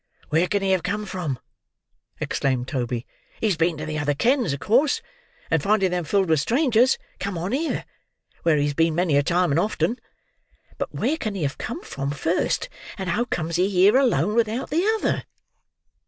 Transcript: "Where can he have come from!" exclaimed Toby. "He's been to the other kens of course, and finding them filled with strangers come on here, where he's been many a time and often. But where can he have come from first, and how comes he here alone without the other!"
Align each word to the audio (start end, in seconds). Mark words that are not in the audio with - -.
"Where 0.29 0.47
can 0.47 0.63
he 0.63 0.71
have 0.71 0.81
come 0.81 1.05
from!" 1.05 1.37
exclaimed 2.19 2.67
Toby. 2.67 3.05
"He's 3.39 3.55
been 3.55 3.77
to 3.77 3.85
the 3.85 3.99
other 3.99 4.15
kens 4.15 4.51
of 4.51 4.59
course, 4.59 4.99
and 5.51 5.61
finding 5.61 5.91
them 5.91 6.05
filled 6.05 6.27
with 6.27 6.39
strangers 6.39 6.97
come 7.19 7.37
on 7.37 7.51
here, 7.51 7.85
where 8.41 8.57
he's 8.57 8.73
been 8.73 8.95
many 8.95 9.15
a 9.15 9.21
time 9.21 9.51
and 9.51 9.59
often. 9.59 9.97
But 10.79 10.91
where 10.91 11.17
can 11.17 11.35
he 11.35 11.43
have 11.43 11.59
come 11.59 11.83
from 11.83 12.09
first, 12.09 12.67
and 12.97 13.09
how 13.11 13.25
comes 13.25 13.57
he 13.57 13.69
here 13.69 13.95
alone 13.95 14.33
without 14.33 14.71
the 14.71 14.83
other!" 14.97 15.23